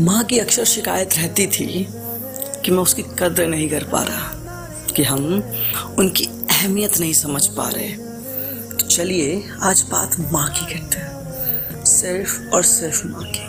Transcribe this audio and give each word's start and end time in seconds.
माँ 0.00 0.24
की 0.24 0.38
अक्सर 0.38 0.64
शिकायत 0.64 1.14
रहती 1.14 1.46
थी 1.46 1.88
कि 2.64 2.70
मैं 2.70 2.78
उसकी 2.78 3.02
कदर 3.02 3.46
नहीं 3.46 3.68
कर 3.68 3.84
पा 3.84 4.02
रहा, 4.02 4.28
कि 4.96 5.02
हम 5.02 5.24
उनकी 5.98 6.24
अहमियत 6.24 6.98
नहीं 6.98 7.12
समझ 7.12 7.46
पा 7.46 7.68
रहे। 7.68 7.88
तो 8.76 8.86
चलिए, 8.86 9.48
आज 9.62 9.82
बात 9.82 10.16
माँ 10.32 10.48
की 10.50 10.74
करते 10.74 10.98
हैं। 10.98 11.84
सिर्फ़ 11.84 12.42
और 12.42 12.62
सिर्फ़ 12.62 13.06
माँ 13.06 13.24
की। 13.26 13.46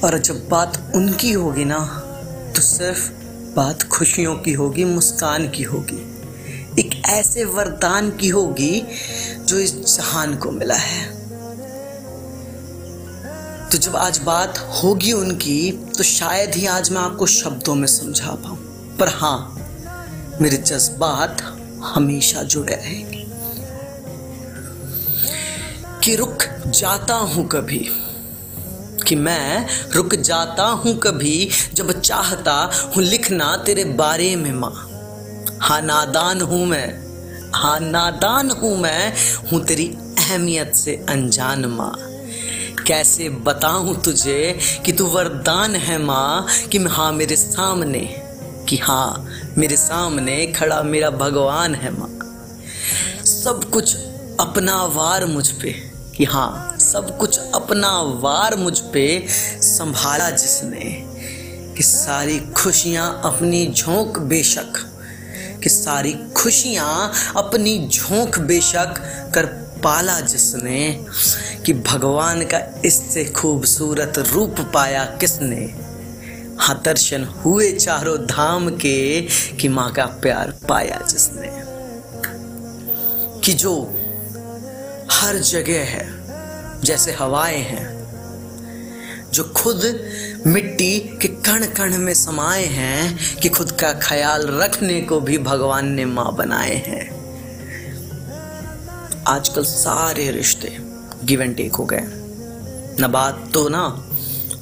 और 0.00 0.18
जब 0.18 0.48
बात 0.48 0.92
उनकी 0.94 1.32
होगी 1.32 1.64
ना 1.64 1.84
तो 2.56 2.62
सिर्फ़ 2.62 3.10
बात 3.56 3.82
खुशियों 3.82 4.36
की 4.36 4.52
होगी, 4.52 4.84
मुस्कान 4.84 5.48
की 5.50 5.62
होगी। 5.62 6.20
एक 6.80 7.02
ऐसे 7.06 7.44
वरदान 7.44 8.10
की 8.10 8.28
होगी 8.28 8.84
जो 9.40 9.58
इस 9.58 9.96
जहान 9.96 10.36
को 10.36 10.50
मिला 10.50 10.74
है। 10.74 11.19
तो 13.72 13.78
जब 13.78 13.96
आज 13.96 14.18
बात 14.18 14.58
होगी 14.58 15.12
उनकी 15.12 15.72
तो 15.98 16.02
शायद 16.02 16.54
ही 16.54 16.66
आज 16.66 16.90
मैं 16.90 17.00
आपको 17.00 17.26
शब्दों 17.26 17.74
में 17.74 17.86
समझा 17.86 18.30
पाऊँ। 18.30 18.56
पर 18.98 19.08
हाँ 19.08 20.38
मेरे 20.40 20.56
जज्बात 20.56 21.42
हमेशा 21.84 22.42
जुड़े 22.42 22.74
रहेंगे। 22.74 23.24
कि 26.04 26.16
रुक 26.16 26.44
जाता 26.66 27.14
हूँ 27.14 27.46
कभी, 27.48 27.86
कि 29.08 29.14
मैं 29.14 29.66
रुक 29.92 30.14
जाता 30.14 30.64
हूँ 30.64 30.98
कभी, 30.98 31.50
जब 31.74 32.00
चाहता 32.00 32.58
हूँ 32.96 33.02
लिखना 33.02 33.56
तेरे 33.56 33.84
बारे 33.84 34.36
में 34.36 34.52
माँ। 34.52 34.74
हाँ 35.62 35.80
नादान 35.82 36.40
हूँ 36.40 36.66
मैं 36.66 36.86
हाँ 37.54 37.80
नादान 37.80 38.50
हूँ 38.50 38.76
मैं, 38.78 39.12
हूँ 39.52 39.64
तेरी 39.64 39.86
अहमियत 40.18 40.74
से 40.74 41.04
अनजान 41.08 41.66
माँ। 41.66 42.09
कैसे 42.86 43.28
बताऊँ 43.28 44.02
तुझे 44.02 44.58
कि 44.86 44.92
तू 44.92 45.06
वरदान 45.06 45.76
है 45.76 45.98
माँ, 45.98 46.46
कि 46.72 46.78
हाँ 46.78 47.12
मेरे 47.12 47.36
सामने, 47.36 48.00
कि 48.68 48.76
हाँ 48.76 49.28
मेरे 49.58 49.76
सामने 49.76 50.46
खड़ा 50.46 50.82
मेरा 50.82 51.10
भगवान 51.10 51.74
है 51.74 51.90
माँ। 51.90 52.08
सब 53.24 53.70
कुछ 53.72 53.96
अपना 54.40 54.82
वार 54.84 55.26
मुझ 55.26 55.48
पे, 55.50 55.72
कि 56.16 56.24
हाँ 56.24 56.76
सब 56.78 57.16
कुछ 57.18 57.38
अपना 57.54 57.90
वार 58.20 58.56
मुझ 58.56 58.78
पे 58.80 59.06
संभाला 59.62 60.30
जिसने, 60.30 60.92
कि 61.76 61.82
सारी 61.82 62.38
खुशियाँ 62.56 63.20
अपनी 63.24 63.66
झोंक 63.66 64.18
बेशक, 64.18 64.86
कि 65.62 65.68
सारी 65.68 66.12
खुशियाँ 66.36 67.12
अपनी 67.36 67.78
झोंक 67.88 68.38
बेशक 68.38 68.94
कर 69.34 69.46
पाला 69.84 70.20
जिसने। 70.20 71.06
कि 71.66 71.72
भगवान 71.72 72.42
का 72.42 72.82
इससे 72.84 73.24
खूबसूरत 73.24 74.12
रूप 74.18 74.54
पाया 74.74 75.04
किसने? 75.04 75.90
हाँ 76.60 76.82
दर्शन 76.84 77.24
हुए 77.24 77.72
चारों 77.72 78.18
धाम 78.18 78.70
के 78.70 79.20
कि 79.60 79.68
माँ 79.68 79.92
का 79.92 80.06
प्यार 80.06 80.58
पाया 80.68 81.06
जिसने। 81.10 81.50
कि 83.40 83.52
जो 83.52 83.82
हर 85.12 85.36
जगह 85.36 85.84
है, 85.84 86.08
जैसे 86.80 87.12
हवाएँ 87.12 87.58
हैं, 87.58 88.00
जो 89.32 89.44
खुद 89.44 90.00
मिट्टी 90.46 90.98
के 90.98 91.28
कण 91.28 91.66
कण 91.66 91.96
में 91.96 92.14
समाये 92.14 92.66
हैं, 92.66 93.18
कि 93.34 93.48
खुद 93.48 93.70
का 93.70 93.92
ख्याल 93.92 94.46
रखने 94.46 95.00
को 95.00 95.20
भी 95.20 95.38
भगवान 95.38 95.88
ने 95.88 96.04
माँ 96.04 96.36
बनाए 96.36 96.74
हैं। 96.74 97.20
आजकल 99.28 99.64
सारे 99.64 100.30
रिश्ते 100.30 100.89
गिव 101.24 101.42
एंड 101.42 101.56
टेक 101.56 101.74
हो 101.74 101.84
गए। 101.84 102.00
न 103.00 103.08
बात 103.10 103.50
तो 103.54 103.68
ना, 103.68 104.06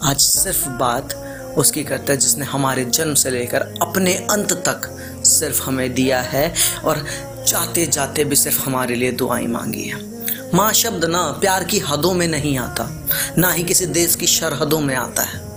आज 0.03 0.21
सिर्फ़ 0.21 0.69
बात 0.69 1.15
उसकी 1.59 1.85
करता 1.85 2.13
है 2.13 2.19
जिसने 2.19 2.45
हमारे 2.45 2.85
जन्म 2.85 3.15
से 3.15 3.31
लेकर 3.31 3.63
अपने 3.83 4.15
अंत 4.15 4.53
तक 4.53 4.81
सिर्फ़ 5.25 5.63
हमें 5.63 5.95
दिया 5.95 6.21
है 6.21 6.55
और 6.85 7.07
जाते 7.49 7.87
जाते 7.87 8.25
भी 8.25 8.37
सिर्फ़ 8.37 8.61
हमारे 8.61 8.95
लिए 8.95 9.13
दुआएँ 9.13 9.47
मांगी 9.47 9.83
है। 9.83 10.09
माँ 10.55 10.73
शब्द 10.73 11.05
ना 11.05 11.23
प्यार 11.23 11.65
की 11.65 11.79
हदों 11.79 12.15
में 12.15 12.29
नहीं 12.29 12.59
आता, 12.59 13.09
ना 13.39 13.51
ही 13.51 13.63
किसी 13.63 13.87
देश 13.87 14.15
की 14.15 14.27
सरहदों 14.27 14.81
में 14.81 14.97
आता 14.97 15.23
है। 15.23 15.49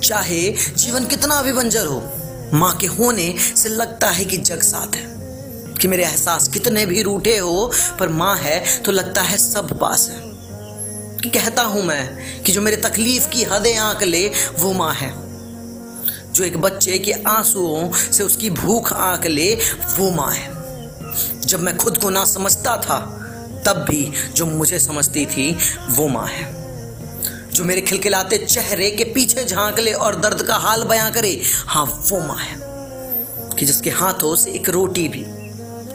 चाहे 0.00 0.52
जीवन 0.76 1.06
कितना 1.06 1.42
भी 1.42 1.52
बंजर 1.52 1.86
हो, 1.86 2.12
माँ 2.54 2.76
के 2.76 2.86
होने 2.86 3.34
से 3.56 3.68
लगता 3.68 4.10
है 4.10 4.24
कि 4.24 4.36
जग 4.36 4.60
साथ 4.60 4.96
है। 4.96 5.19
कि 5.80 5.88
मेरे 5.88 6.04
एहसास 6.04 6.48
कितने 6.48 6.86
भी 6.86 7.02
रूठे 7.02 7.38
हो, 7.38 7.72
पर 8.00 8.08
माँ 8.08 8.36
है 8.36 8.82
तो 8.82 8.92
लगता 8.92 9.22
है 9.22 9.38
सब 9.38 9.78
पास 9.78 10.08
है। 10.08 10.30
कि 11.18 11.30
कहता 11.30 11.62
हूँ 11.62 11.82
मैं 11.82 12.18
कि 12.42 12.52
जो 12.52 12.60
मेरे 12.60 12.76
तकलीफ़ 12.76 13.28
की 13.28 13.44
हदें 13.44 13.76
आंक 13.76 14.02
ले, 14.02 14.28
वो 14.58 14.72
माँ 14.72 14.94
है। 14.94 15.14
जो 16.32 16.44
एक 16.44 16.56
बच्चे 16.58 16.98
के 16.98 17.12
आंसुओं 17.12 17.92
से 17.92 18.22
उसकी 18.22 18.50
भूख 18.50 18.92
आंक 18.92 19.26
ले, 19.26 19.54
वो 19.98 20.10
माँ 20.10 20.32
है। 20.32 20.48
जब 21.40 21.60
मैं 21.60 21.76
खुद 21.76 21.98
को 21.98 22.10
ना 22.10 22.24
समझता 22.24 22.76
था, 22.76 22.98
तब 23.66 23.86
भी 23.90 24.12
जो 24.34 24.46
मुझे 24.46 24.78
समझती 24.78 25.26
थी, 25.26 25.58
वो 25.90 26.08
माँ 26.08 26.26
है। 26.26 26.60
जो 27.52 27.64
मेरे 27.64 27.80
खिलखिलाते 27.80 28.38
चेहरे 28.38 28.90
के 28.90 29.04
पीछे 29.04 29.44
झाँक 29.44 29.78
ले 29.78 29.92
और 29.92 30.20
दर्द 30.20 30.42
का 30.42 30.54
हाल 30.54 30.82
बयां 30.82 31.12
करे 31.12 31.42
हाँ 31.66 31.84
वो 31.84 32.20
माँ 32.20 32.36
है। 32.36 32.70
कि 33.58 33.66
जिसके 33.66 33.90
हाथों 33.90 34.36
से 34.36 34.50
एक 34.50 34.68
रोटी 34.68 35.08
भी 35.08 35.39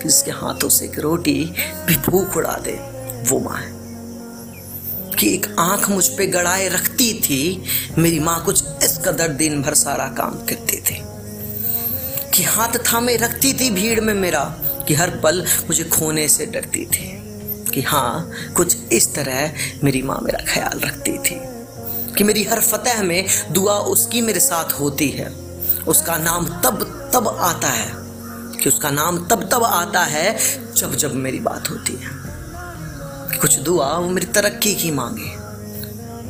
कि 0.05 0.09
जिसके 0.09 0.31
हाथों 0.31 0.69
से 0.69 0.85
एक 0.85 0.99
रोटी 0.99 1.53
भी 1.85 1.95
भूख 1.95 2.37
उड़ा 2.37 2.59
दे, 2.67 2.71
वो 3.29 3.39
माँ 3.39 3.57
है। 3.57 3.71
कि 5.13 5.33
एक 5.33 5.55
आँख 5.59 5.89
मुझ 5.89 6.07
पे 6.07 6.27
गड़ाए 6.27 6.67
रखती 6.67 7.13
थी, 7.13 7.63
मेरी 7.97 8.19
माँ 8.19 8.45
कुछ 8.45 8.63
इस 8.83 8.97
कदर 8.97 9.27
दिन 9.27 9.61
भर 9.61 9.73
सारा 9.73 10.07
काम 10.07 10.31
करती 10.31 10.77
थी। 10.77 11.03
कि 12.33 12.43
हाथ 12.43 12.67
थामे 12.67 13.15
रखती 13.15 13.53
थी 13.53 13.69
भीड़ 13.69 14.01
में 14.01 14.13
मेरा, 14.13 14.43
कि 14.87 14.93
हर 14.93 15.09
पल 15.09 15.41
मुझे 15.41 15.83
खोने 15.83 16.27
से 16.27 16.45
डरती 16.45 16.85
थी। 16.85 17.21
कि 17.73 17.81
हाँ 17.81 18.31
कुछ 18.57 18.77
इस 18.91 19.15
तरह 19.15 19.53
मेरी 19.83 20.01
माँ 20.01 20.19
मेरा 20.23 20.53
ख्याल 20.53 20.79
रखती 20.79 21.11
थी। 21.11 21.41
कि 22.15 22.23
मेरी 22.23 22.43
हर 22.43 22.59
फतह 22.59 23.03
में 23.03 23.25
दुआ 23.51 23.73
उसकी 23.73 24.21
मेरे 24.21 24.39
साथ 24.39 24.71
होती 24.71 25.09
है। 25.09 25.29
उसका 25.87 26.17
नाम 26.17 26.45
तब 26.45 27.11
तब 27.13 27.27
आता 27.27 27.67
है 27.67 28.04
कि 28.63 28.69
उसका 28.69 28.89
नाम 28.89 29.27
तब 29.27 29.49
तब 29.51 29.63
आता 29.63 30.03
है 30.03 30.37
जब 30.73 30.95
जब 30.95 31.15
मेरी 31.15 31.39
बात 31.39 31.69
होती 31.69 31.93
है। 31.93 32.09
कि 33.31 33.37
कुछ 33.37 33.59
दुआ 33.59 33.97
वो 33.97 34.09
मेरी 34.09 34.27
तरक्की 34.27 34.75
की 34.75 34.91
मांगे। 34.91 35.45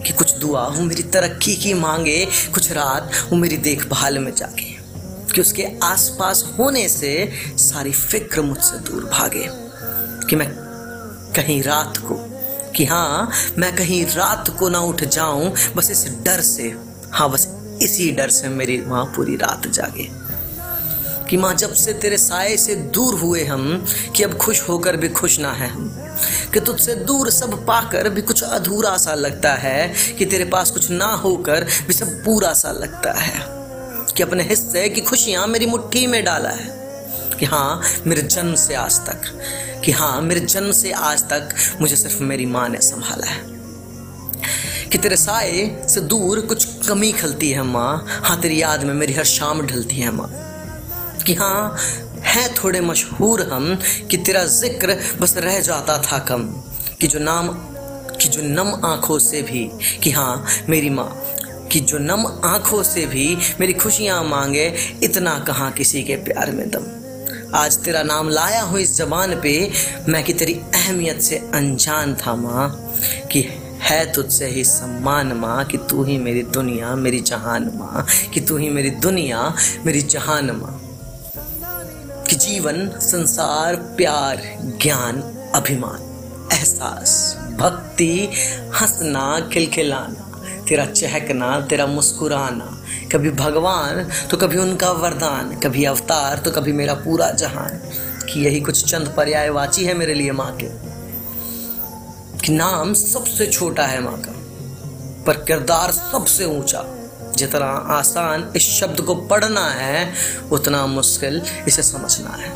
कि 0.04 0.14
कुछ 0.14 0.34
दुआ 0.34 0.68
वो 0.68 0.82
मेरी 0.82 1.04
तरक्की 1.04 1.56
की 1.56 1.74
मांगे। 1.74 2.28
कुछ 2.54 2.72
रात 2.72 3.12
वो 3.30 3.38
मेरी 3.38 3.58
देखभाल 3.58 4.20
में 4.20 4.36
जागे। 4.36 4.76
कि 5.34 5.42
उसके 5.42 5.68
आसपास 5.84 6.46
होने 6.60 6.90
से 6.90 7.32
सारी 7.58 7.92
फ़िक्र 7.92 8.42
मुझसे 8.42 8.78
दूर 8.78 9.06
भागे। 9.06 9.50
कि 10.30 10.36
मैं 10.36 10.54
कहीं 11.36 11.64
रात 11.64 11.98
को, 11.98 12.16
कि 12.72 12.86
हाँ 12.86 13.32
मैं 13.58 13.76
कहीं 13.76 14.06
रात 14.06 14.58
को 14.60 14.70
ना 14.70 14.80
उठ 14.80 15.04
जाऊँ। 15.04 15.56
बस 15.76 15.92
इस 15.92 16.06
डर 16.22 16.42
से 16.42 16.76
हाँ 17.12 17.30
बस 17.30 17.48
इसी 17.82 18.12
डर 18.12 18.30
से 18.30 18.50
मेरी 18.50 18.82
वहाँ 18.82 19.06
पूरी 19.06 19.36
रात 19.36 19.68
जागे। 19.68 20.25
कि 21.30 21.38
माँ, 21.38 21.54
जब 21.54 21.74
से 21.74 21.94
तेरे 21.96 22.18
साय 22.18 22.58
से 22.58 22.76
दूर 22.76 23.20
हुए 23.20 23.44
हम 23.44 23.86
कि 24.16 24.24
अब 24.24 24.38
खुश 24.38 24.62
होकर 24.62 24.98
भी 24.98 25.10
खुश 25.10 25.40
ना 25.40 25.52
है 25.54 25.70
कि 26.54 26.60
तुझसे 26.60 26.96
दूर 26.96 27.30
सब 27.30 27.66
पाकर 27.68 28.10
भी 28.10 28.22
कुछ 28.22 28.44
अधूरा 28.44 28.96
सा 28.98 29.14
लगता 29.14 29.54
है, 29.54 29.94
कि 30.18 30.26
तेरे 30.26 30.46
पास 30.46 30.72
कुछ 30.72 30.90
ना 30.92 31.08
होकर 31.16 31.64
भी 31.88 31.94
सब 31.94 32.24
पूरा 32.26 32.54
सा 32.54 32.72
लगता 32.72 33.14
है, 33.14 33.40
कि 34.16 34.24
अपने 34.24 34.44
हिस्से 34.44 34.88
की 34.90 35.02
खुशियाँ 35.02 35.48
मेरी 35.48 35.66
मुट्ठी 35.66 36.06
में 36.08 36.24
डाला 36.24 36.50
है, 36.50 36.70
कि 37.40 37.46
हाँ 37.46 37.82
मेरे 38.08 38.22
जन्म 38.22 38.56
से 38.56 38.76
आज 38.76 39.00
तक, 39.00 39.22
कि 39.86 39.92
हाँ 39.92 40.22
मेरे 40.22 40.40
जन्म 40.40 40.72
से 40.72 40.92
आज 40.92 41.24
तक 41.24 41.56
मुझे 41.82 41.96
सिर्फ़ 41.96 42.24
मेरी 42.24 42.46
माँ 42.46 42.68
ने 42.70 42.82
संभाला 42.82 43.28
है, 43.28 43.44
कि 44.92 44.98
तेरे 44.98 45.16
साय 45.18 45.86
से 45.90 46.02
दूर 46.02 46.40
कुछ 46.40 46.88
कमी 46.88 47.12
खलती 47.12 47.52
है 47.52 47.64
माँ। 47.64 48.06
हाँ 48.24 48.40
तेरी 48.42 48.62
याद 48.62 48.84
में 48.84 48.94
मेरी 48.94 49.14
हर 49.14 49.24
शाम 49.26 49.62
ढलती 49.62 49.96
है 49.96 50.12
माँ। 50.12 50.30
कि 51.28 51.34
हाँ 51.34 51.78
हैं 52.24 52.54
थोड़े 52.54 52.82
मशहूर 52.82 53.42
हम 53.42 53.80
कि 54.12 54.18
तेरा 54.18 54.44
ज़िक्र 54.46 54.98
बस 55.22 55.38
रह 55.38 55.60
जाता 55.60 55.98
था 55.98 56.20
कम, 56.20 56.44
कि 57.02 57.08
जो 57.08 57.20
नाम, 57.20 57.48
कि 58.22 58.30
जो 58.30 58.42
नम 58.42 58.86
आँखों 58.86 59.20
से 59.20 59.42
भी, 59.42 59.70
कि 60.04 60.12
हाँ 60.12 60.46
मेरी 60.70 60.90
माँ, 60.90 61.10
कि 61.72 61.80
जो 61.80 61.98
नम 61.98 62.26
आँखों 62.46 62.84
से 62.84 63.06
भी 63.06 63.38
मेरी 63.60 63.74
खुशियाँ 63.74 64.24
मांगे 64.24 64.74
इतना 65.04 65.40
कहाँ 65.40 65.72
किसी 65.72 66.04
के 66.04 66.16
प्यार 66.16 66.52
में 66.52 66.70
दम। 66.70 66.86
आज 67.56 67.78
तेरा 67.78 68.04
नाम 68.04 68.30
लाया 68.30 68.62
हूँ 68.62 68.80
इस 68.80 68.98
जबान 68.98 69.40
पे, 69.42 69.72
मैं 70.10 70.24
कि 70.24 70.34
तेरी 70.34 70.54
अहमियत 70.54 71.22
से 71.22 71.38
अनजान 71.38 72.16
था 72.16 72.36
माँ, 72.36 72.70
कि 73.32 73.42
है 73.82 74.14
तुझसे 74.14 74.48
ही 74.48 74.64
सम्मान 74.64 75.34
माँ, 75.34 75.66
कि 75.66 75.78
तू 75.78 76.04
ही 76.04 76.18
मेरी 76.18 76.44
दुनिया, 76.44 76.96
मेरी 76.96 77.20
जहान 77.20 77.72
माँ, 77.76 78.06
कि 78.34 78.40
तू 78.40 78.58
ही 78.58 78.70
मेरी 78.70 78.90
दुनिया, 78.90 79.56
मेरी 79.86 80.02
जहान 80.02 80.52
माँ। 80.52 80.82
जीवन, 82.46 82.92
संसार, 83.00 83.76
प्यार, 83.76 84.58
ज्ञान, 84.62 85.22
अभिमान, 85.56 86.02
एहसास, 86.54 87.38
भक्ति, 87.60 88.30
हंसना, 88.82 89.50
खिलखिलाना, 89.54 90.42
तेरा 90.70 90.86
चहकना, 90.86 91.62
तेरा 91.62 91.86
मुस्कुराना। 91.86 92.84
कभी 93.12 93.30
भगवान 93.30 94.10
तो 94.30 94.38
कभी 94.38 94.58
उनका 94.58 94.92
वरदान। 94.92 95.60
कभी 95.60 95.86
अवतार 95.86 96.38
तो 96.38 96.52
कभी 96.52 96.72
मेरा 96.72 96.94
पूरा 96.94 97.32
जहान। 97.32 97.82
कि 98.26 98.46
यही 98.46 98.62
कुछ 98.62 98.92
चंद 98.92 99.14
पर्यायवाची 99.18 99.86
है 99.86 99.94
मेरे 99.94 100.14
लिए 100.14 100.32
माँ 100.32 100.58
के। 100.64 100.68
कि 102.38 102.52
नाम 102.52 102.94
सबसे 102.94 103.48
छोटा 103.48 103.86
है 103.86 104.02
माँ 104.02 104.22
का, 104.22 104.34
पर 105.24 105.34
किरदार 105.34 105.92
सबसे 105.92 106.46
ऊँचा। 106.46 107.05
जितना 107.36 107.66
आसान 107.66 108.54
इस 108.56 108.64
शब्द 108.64 109.02
को 109.02 109.16
पढ़ना 109.16 109.70
है, 109.70 110.14
उतना 110.52 110.86
मुश्किल 110.86 111.42
इसे 111.68 111.84
समझना 111.84 112.30
है। 112.30 112.54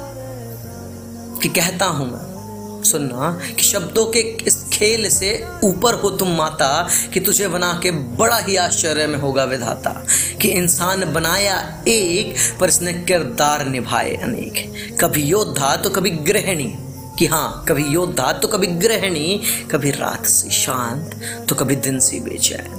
कि 1.39 1.49
कहता 1.49 1.85
हूँ 1.85 2.11
मैं, 2.11 2.83
सुनना, 2.83 3.39
कि 3.55 3.63
शब्दों 3.63 4.05
के 4.05 4.19
इस 4.19 4.63
खेल 4.73 5.09
से 5.09 5.47
ऊपर 5.63 5.93
हो 5.93 6.09
तुम 6.09 6.29
माता, 6.29 6.89
कि 7.13 7.19
तुझे 7.19 7.47
बना 7.47 7.79
के 7.83 7.91
बड़ा 7.91 8.37
ही 8.37 8.55
आश्चर्य 8.55 9.07
में 9.07 9.19
होगा 9.19 9.43
विधाता, 9.43 10.05
कि 10.41 10.47
इंसान 10.47 11.13
बनाया 11.13 11.83
एक, 11.87 12.35
पर 12.59 12.69
इसने 12.69 12.93
किरदार 12.93 13.65
निभाए 13.65 14.15
अनेक। 14.15 14.71
कभी 15.01 15.23
योद्धा 15.23 15.75
तो 15.75 15.89
कभी 15.89 16.09
गृहिणी, 16.09 16.75
कि 17.19 17.25
हाँ 17.25 17.65
कभी 17.67 17.83
योद्धा 17.83 18.31
तो 18.31 18.47
कभी 18.47 18.67
गृहिणी, 18.67 19.41
कभी 19.71 19.91
रात 19.91 20.25
से 20.25 20.49
शांत 20.49 21.21
तो 21.49 21.55
कभी 21.55 21.75
दिन 21.75 21.99
से 21.99 22.19
बेचैन। 22.19 22.78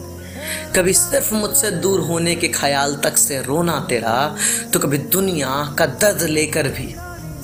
कभी 0.77 0.93
सिर्फ़ 0.93 1.35
मुझसे 1.35 1.71
दूर 1.83 2.01
होने 2.01 2.35
के 2.35 2.49
ख्याल 2.51 2.95
तक 2.97 3.17
से 3.17 3.41
रोना 3.43 3.79
तेरा 3.89 4.15
तो 4.73 4.79
कभी 4.79 4.99
दुनिया 4.99 5.49
का 5.79 5.87
दर्द 5.87 6.23
लेकर 6.23 6.69
भी, 6.69 6.95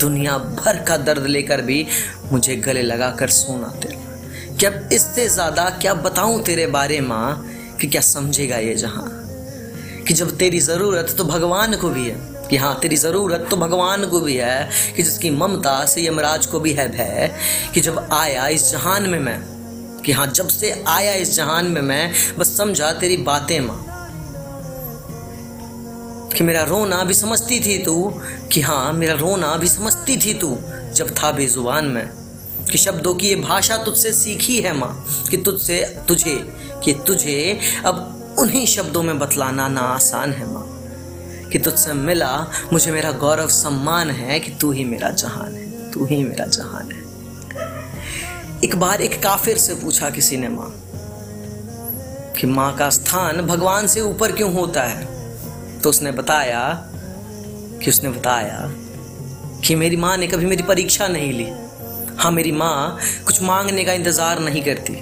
दुनिया 0.00 0.36
भर 0.38 0.82
का 0.82 0.96
दर्द 0.96 1.26
लेकर 1.26 1.62
भी 1.62 1.86
मुझे 2.32 2.56
गले 2.56 2.82
लगा 2.82 3.10
कर 3.10 3.28
सोना 3.30 3.68
तेरा। 3.82 4.56
क्या 4.58 4.70
इससे 4.92 5.28
ज़्यादा 5.28 5.68
क्या 5.80 5.94
बताऊँ 5.94 6.42
तेरे 6.44 6.66
बारे 6.66 7.00
माँ 7.00 7.76
कि 7.80 7.86
क्या 7.86 8.00
समझेगा 8.02 8.56
ये 8.58 8.74
जहाँ? 8.74 9.08
कि 10.08 10.14
जब 10.14 10.36
तेरी 10.38 10.60
ज़रूरत 10.60 11.14
तो 11.18 11.24
भगवान 11.24 11.76
को 11.76 11.88
भी 11.90 12.06
है, 12.06 12.16
कि 12.50 12.56
हाँ 12.56 12.78
तेरी 12.80 12.96
ज़रूरत 12.96 13.46
तो 13.50 13.56
भगवान 13.56 14.06
को 14.06 14.20
भी 14.20 14.36
है, 14.36 14.68
कि 14.96 15.02
जिसकी 15.02 15.30
ममता 15.30 15.84
से 15.84 16.06
यमराज 16.06 16.46
को 16.46 16.60
भी 16.60 16.72
है 16.72 16.88
भय, 16.88 17.34
कि 17.74 17.80
जब 17.80 18.08
आया 18.12 18.46
इस 18.48 18.70
जहान 18.72 19.08
में 19.10 19.18
मैं 19.18 19.38
कि 20.06 20.12
हाँ 20.12 20.26
जब 20.26 20.48
से 20.48 20.84
आया 20.88 21.12
इस 21.14 21.34
जहान 21.34 21.66
में 21.66 21.82
मैं, 21.82 22.12
बस 22.38 22.56
समझा 22.56 22.92
तेरी 22.92 23.16
बातें 23.16 23.60
माँ। 23.60 23.86
कि 26.36 26.44
मेरा 26.44 26.62
रोना 26.62 27.04
भी 27.04 27.14
समझती 27.14 27.60
थी 27.60 27.84
तू, 27.84 28.20
कि 28.52 28.60
हाँ 28.60 28.92
मेरा 28.92 29.14
रोना 29.14 29.56
भी 29.56 29.68
समझती 29.68 30.16
थी 30.16 30.34
तू, 30.34 30.58
जब 30.92 31.14
था 31.22 31.32
बेजुबान 31.32 31.84
में। 31.84 32.10
कि 32.72 32.78
शब्दों 32.78 33.14
की 33.14 33.28
ये 33.28 33.36
भाषा 33.36 33.76
तुझसे 33.76 34.12
सीखी 34.12 34.60
है 34.60 34.72
माँ, 34.72 35.06
कि 35.30 35.36
तुझसे, 35.36 35.98
तुझे, 36.08 36.52
कि 36.84 36.92
तुझे 37.06 37.60
अब 37.86 38.26
उन्हीं 38.38 38.66
शब्दों 38.66 39.02
में 39.02 39.18
बतलाना 39.18 39.68
ना 39.68 39.80
आसान 39.80 40.32
है 40.32 40.52
माँ। 40.52 40.82
कि 41.52 41.58
तुझसे 41.58 41.92
मिला 41.92 42.50
मुझे 42.72 42.90
मेरा 42.90 43.12
गौरव 43.12 43.48
सम्मान 43.48 44.10
है 44.10 44.40
कि 44.40 44.50
तू 44.50 44.72
ही 44.72 44.84
मेरा 44.84 45.10
जहान 45.10 45.54
है, 45.54 45.90
तू 45.90 46.04
ही 46.04 46.24
मेरा 46.24 46.46
जहान 46.46 46.92
है। 46.92 47.05
एक 48.64 48.74
बार 48.76 49.00
एक 49.00 49.22
काफिर 49.22 49.58
से 49.58 49.74
पूछा 49.74 50.08
किसी 50.10 50.36
ने 50.36 50.48
माँ 50.48 50.68
कि 52.38 52.46
माँ 52.46 52.76
का 52.76 52.88
स्थान 52.90 53.40
भगवान 53.40 53.86
से 53.86 54.00
ऊपर 54.00 54.32
क्यों 54.32 54.52
होता 54.54 54.82
है? 54.82 55.04
तो 55.80 55.90
उसने 55.90 56.12
बताया 56.12 56.62
कि 57.82 57.90
उसने 57.90 58.10
बताया 58.10 58.60
कि 59.66 59.74
मेरी 59.74 59.96
माँ 59.96 60.16
ने 60.16 60.26
कभी 60.26 60.46
मेरी 60.46 60.62
परीक्षा 60.62 61.08
नहीं 61.08 61.32
ली। 61.32 61.48
हाँ 62.16 62.30
मेरी 62.30 62.52
माँ 62.52 62.98
कुछ 63.26 63.42
मांगने 63.42 63.84
का 63.84 63.92
इंतज़ार 63.92 64.38
नहीं 64.38 64.62
करती 64.62 64.94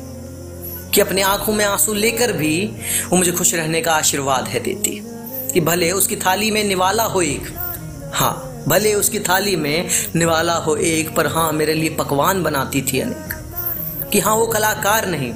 कि 0.94 1.00
अपने 1.00 1.22
आँखों 1.22 1.52
में 1.52 1.64
आँसू 1.64 1.92
लेकर 1.92 2.32
भी 2.32 2.64
वो 3.10 3.16
मुझे 3.16 3.32
खुश 3.32 3.54
रहने 3.54 3.80
का 3.80 3.94
आशीर्वाद 3.94 4.48
है 4.48 4.60
देती 4.60 5.00
कि 5.52 5.60
भले 5.60 5.90
उसकी 5.92 6.16
थाली 6.16 6.50
में 6.50 6.62
निवाला 6.64 7.04
हो 7.04 7.22
एक। 7.22 7.54
हाँ 8.14 8.64
भले 8.68 8.94
उसकी 8.94 9.18
थाली 9.20 9.56
में 9.56 9.88
निवाला 10.16 10.54
हो 10.56 10.76
एक, 10.76 11.14
पर 11.16 11.26
हाँ 11.26 11.52
मेरे 11.52 11.74
लिए 11.74 11.90
पकवान 11.90 12.42
बनाती 12.42 12.82
थी 12.82 13.00
अनेक। 13.00 13.33
कि 14.14 14.20
हाँ 14.20 14.34
वो 14.34 14.46
कलाकार 14.46 15.06
नहीं। 15.06 15.32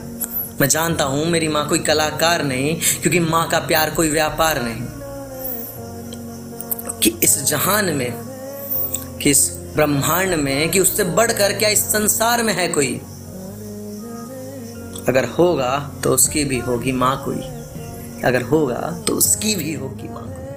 मैं 0.60 0.68
जानता 0.68 1.04
हूँ 1.04 1.26
मेरी 1.26 1.48
माँ 1.48 1.68
कोई 1.68 1.78
कलाकार 1.78 2.44
नहीं, 2.44 2.80
क्योंकि 3.00 3.20
माँ 3.20 3.48
का 3.48 3.58
प्यार 3.58 3.90
कोई 3.90 4.10
व्यापार 4.10 4.62
नहीं। 4.62 4.82
कि 6.98 7.18
इस 7.22 7.44
जहान 7.44 7.84
में, 7.84 8.12
कि 9.22 9.30
इस 9.30 9.50
ब्रह्मांड 9.74 10.34
में, 10.34 10.70
कि 10.70 10.80
उससे 10.80 11.04
बढ़कर 11.04 11.52
क्या 11.52 11.68
इस 11.68 11.80
संसार 11.80 12.42
में 12.42 12.54
है 12.54 12.68
कोई? 12.68 12.94
अगर 15.08 15.24
होगा 15.24 15.90
तो 16.04 16.10
उसकी 16.10 16.44
भी 16.44 16.58
होगी 16.58 16.92
माँ 16.92 17.22
कोई। 17.24 17.40
अगर 18.24 18.42
होगा 18.42 19.04
तो 19.06 19.14
उसकी 19.14 19.56
भी 19.56 19.74
होगी 19.74 20.08
माँ 20.08 20.37